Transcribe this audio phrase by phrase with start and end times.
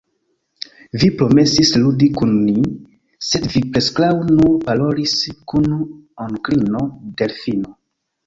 [1.01, 2.63] Vi promesis ludi kun ni,
[3.27, 5.13] sed vi preskaŭ nur parolis
[5.53, 5.75] kun
[6.25, 6.81] onklino
[7.21, 7.77] Delfino.